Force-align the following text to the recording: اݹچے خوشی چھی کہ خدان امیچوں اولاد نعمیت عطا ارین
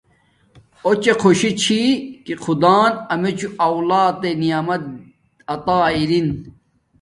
اݹچے 0.85 1.13
خوشی 1.21 1.49
چھی 1.61 1.81
کہ 2.25 2.33
خدان 2.43 2.91
امیچوں 3.13 3.51
اولاد 3.67 4.15
نعمیت 4.41 4.83
عطا 5.53 5.77
ارین 5.95 6.27